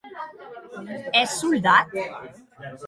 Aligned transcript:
Ès 1.21 1.27
soldat? 1.43 1.85